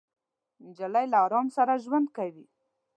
نجلۍ 0.65 1.05
له 1.13 1.17
ارام 1.25 1.47
سره 1.57 1.73
ژوند 1.85 2.07
کوي. 2.17 2.45